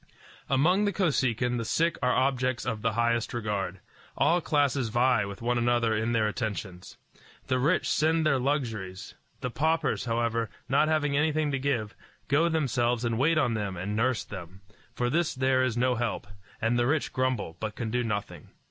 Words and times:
Among 0.49 0.85
the 0.85 0.91
Kosekin 0.93 1.57
the 1.59 1.63
sick 1.63 1.95
are 2.01 2.09
objects 2.15 2.65
of 2.65 2.81
the 2.81 2.93
highest 2.93 3.35
regard. 3.35 3.81
All 4.17 4.41
classes 4.41 4.89
vie 4.89 5.25
with 5.25 5.43
one 5.43 5.59
another 5.59 5.95
in 5.95 6.11
their 6.11 6.27
attentions. 6.27 6.97
The 7.45 7.59
rich 7.59 7.87
send 7.87 8.25
their 8.25 8.39
luxuries; 8.39 9.13
the 9.41 9.51
paupers, 9.51 10.05
however, 10.05 10.49
not 10.67 10.87
having 10.87 11.15
anything 11.15 11.51
to 11.51 11.59
give, 11.59 11.93
go 12.29 12.49
themselves 12.49 13.05
and 13.05 13.19
wait 13.19 13.37
on 13.37 13.53
them 13.53 13.77
and 13.77 13.95
nurse 13.95 14.23
them. 14.23 14.61
For 14.95 15.07
this 15.07 15.35
there 15.35 15.61
is 15.61 15.77
no 15.77 15.93
help, 15.93 16.25
and 16.59 16.79
the 16.79 16.87
rich 16.87 17.13
grumble, 17.13 17.55
but 17.59 17.75
can 17.75 17.91
do 17.91 18.03
nothing. 18.03 18.49